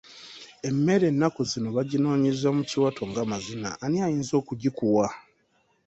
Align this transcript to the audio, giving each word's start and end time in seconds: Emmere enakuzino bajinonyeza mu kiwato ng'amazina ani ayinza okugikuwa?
Emmere 0.69 1.05
enakuzino 1.11 1.67
bajinonyeza 1.75 2.47
mu 2.57 2.63
kiwato 2.69 3.01
ng'amazina 3.09 3.69
ani 3.85 3.97
ayinza 4.05 4.33
okugikuwa? 4.41 5.07